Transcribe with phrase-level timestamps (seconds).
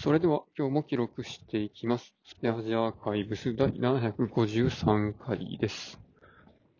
[0.00, 2.14] それでは今日も記録していきます。
[2.24, 5.98] スペアジアーカイブス第753回です。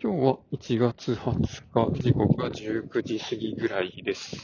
[0.01, 4.37] 今日は1月20日、時刻が19時過ぎぐらいです。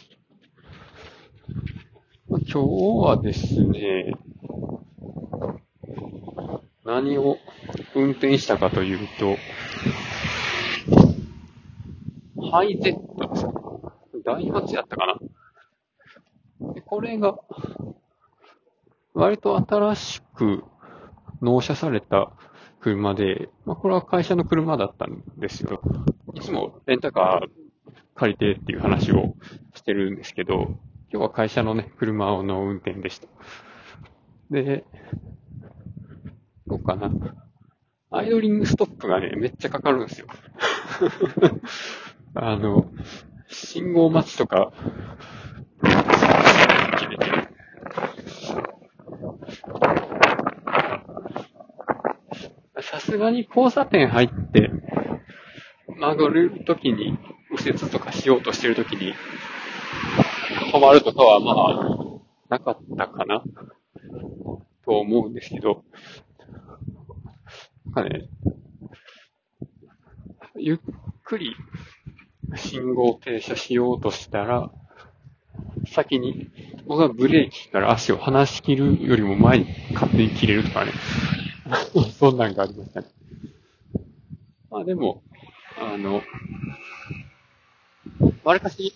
[2.29, 4.15] まあ今日はですね、
[6.85, 7.39] 何を
[7.95, 9.37] 運転したかというと、
[12.51, 13.47] ハイゼットです
[14.25, 15.17] ダイハツやったかな
[16.87, 17.39] これが、
[19.15, 20.65] 割と新しく
[21.41, 22.33] 納車された
[22.81, 25.81] 車で、まあ、これは会社の車だったんですよ。
[26.35, 27.49] いつもレンタカー
[28.17, 29.37] 借りてっていう話を
[29.75, 30.77] してるんですけど、
[31.13, 33.29] 今日は会社のね、車の運転でした。
[34.51, 34.85] で、
[36.67, 37.11] どうかな。
[38.11, 40.27] アイドリングストップがね、めっちゃかかるんですよ。
[42.35, 42.91] あの、
[43.47, 44.73] 信号待ちとか、
[46.99, 47.45] 切れてる
[52.85, 54.71] さすがに交差点入って、
[55.87, 57.17] 曲がるときに、
[57.57, 59.15] 右折とかしようとしてるときに、
[60.73, 63.45] 止まるとかはまあ、なかったかな、
[64.85, 65.85] と思うんですけど、
[67.95, 68.29] なんかね、
[70.57, 70.79] ゆっ
[71.23, 71.55] くり
[72.57, 74.73] 信号停車しようとしたら、
[75.87, 76.51] 先に、
[76.89, 80.91] 僕はブレーキから足を離し切るよりも前に勝手に切れるとかね。
[82.19, 83.09] そんなんがありましたね。
[84.71, 85.23] まあでも、
[85.79, 86.23] あの、
[88.43, 88.95] わりかし、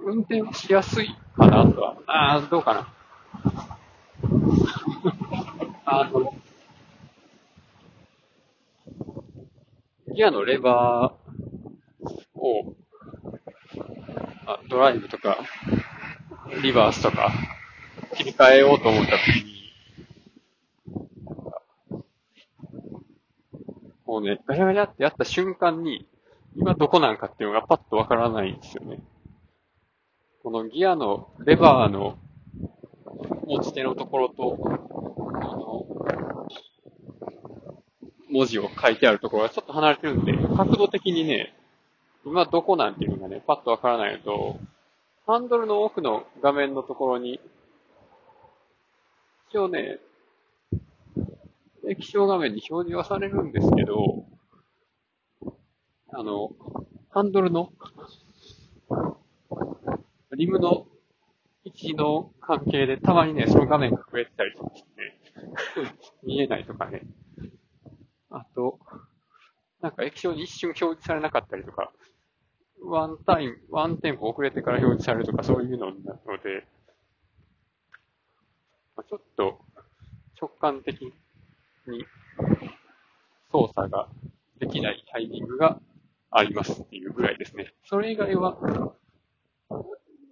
[0.00, 2.94] 運転はしやすいかなとは、ああ、どうかな。
[5.84, 6.34] あの、
[10.14, 12.74] ギアのレバーを、
[14.46, 15.38] あドライブとか、
[16.62, 17.32] リバースとか、
[18.16, 19.53] 切り替えようと思ったときに、
[24.14, 26.06] もうね、ガチャガチャってやった瞬間に、
[26.54, 29.00] 今どこなんかっていうのがパッとわからないんですよね。
[30.44, 32.16] このギアのレバーの
[33.44, 34.56] 持ち手のところと、
[35.42, 35.84] あの、
[38.30, 41.52] 文字を書いてあるところがちょっと離れてるんで、角度的にね、
[42.24, 44.60] 今どこなんていうのがね、パッとわからないのと、
[45.26, 47.40] ハンドルの奥の画面のところに、
[49.50, 49.98] 一応ね、
[51.88, 54.26] 液晶画面に表示はされるんですけど、
[56.12, 56.50] あの、
[57.10, 57.72] ハンドルの、
[60.36, 60.86] リムの
[61.64, 64.88] 位置の関係でたまにね、その画面が増えてたりとかして、
[66.22, 67.02] 見えないとかね。
[68.30, 68.78] あと、
[69.80, 71.92] なんか液晶に一瞬表示されなかったりとか、
[72.82, 76.66] ワンタイム、ワンテンポ遅れてから表示されるとかそういうのなので、
[79.08, 79.60] ちょっと
[80.40, 81.12] 直感的に
[81.90, 82.04] に
[83.50, 84.08] 操作が
[84.58, 85.80] できないタイミングが
[86.30, 87.72] ありますっていうぐらいですね。
[87.84, 88.58] それ以外は、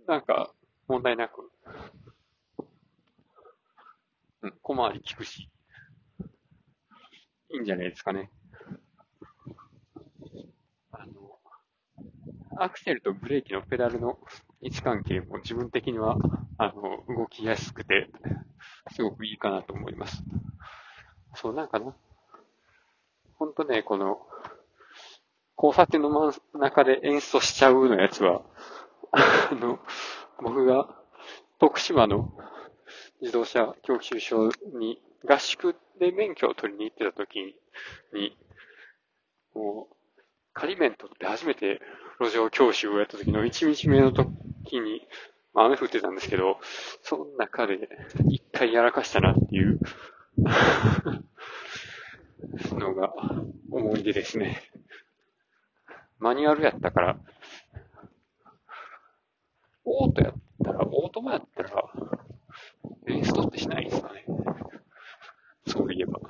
[0.06, 0.52] なんか
[0.88, 1.50] 問題なく、
[4.42, 5.48] うん、小回り効くし、
[7.50, 8.30] いいんじゃないですかね。
[10.90, 11.38] あの、
[12.58, 14.18] アクセルとブレーキのペダルの
[14.60, 16.16] 位置関係も自分的には、
[16.58, 18.10] あの、動きやすくて、
[18.92, 20.22] すごくいいかなと思います。
[21.42, 21.92] そう、なんかな。
[23.34, 24.20] ほんとね、この、
[25.56, 28.42] 交差点の真ん中で演奏しちゃうのやつは、
[29.10, 29.80] あの、
[30.40, 30.88] 僕が
[31.58, 32.32] 徳島の
[33.20, 37.56] 自動車教習所に合宿で免許を取りに行ってた時
[38.12, 38.36] に、
[39.54, 40.22] もう、
[40.52, 41.80] 仮免取って初めて
[42.20, 45.06] 路上教習をやった時の1日目の時に、
[45.54, 46.58] まあ雨降ってたんですけど、
[47.02, 47.88] その中で
[48.30, 49.80] 一回やらかしたなっていう
[52.74, 53.12] のが
[53.70, 54.62] 思い出ですね。
[56.18, 57.18] マニュアルやったから、
[59.84, 61.70] オートやったら、オートマやったら、
[63.06, 64.24] レーストってしないですかね。
[65.66, 66.20] そういえば。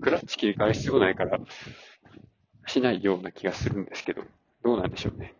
[0.00, 1.38] クラッチ切り替え必要ないから、
[2.66, 4.22] しないような気がするんですけど、
[4.62, 5.34] どうなんでしょうね。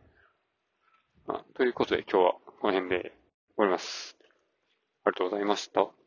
[1.27, 3.13] まあ、ということで今日はこの辺で終
[3.59, 4.17] わります。
[5.05, 5.98] ありがとうございました。